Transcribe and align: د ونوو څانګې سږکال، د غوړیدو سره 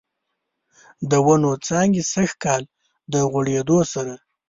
د 1.09 1.11
ونوو 1.25 1.61
څانګې 1.67 2.01
سږکال، 2.13 2.63
د 3.11 3.13
غوړیدو 3.31 3.79
سره 3.93 4.13